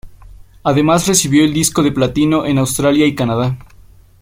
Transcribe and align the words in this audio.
Además 0.63 1.05
recibió 1.07 1.45
el 1.45 1.53
disco 1.53 1.83
de 1.83 1.91
platino 1.91 2.47
en 2.47 2.57
Australia 2.57 3.05
y 3.05 3.13
Canadá. 3.13 3.59